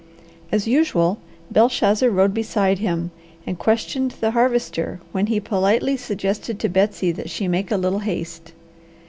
[0.51, 1.19] As usual,
[1.51, 3.11] Belshazzar rode beside him
[3.45, 7.99] and questioned the Harvester when he politely suggested to Betsy that she make a little
[7.99, 8.51] haste.